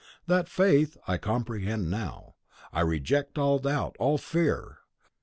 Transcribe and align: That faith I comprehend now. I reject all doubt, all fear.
That 0.25 0.49
faith 0.49 0.97
I 1.07 1.19
comprehend 1.19 1.91
now. 1.91 2.33
I 2.73 2.81
reject 2.81 3.37
all 3.37 3.59
doubt, 3.59 3.95
all 3.99 4.17
fear. 4.17 4.79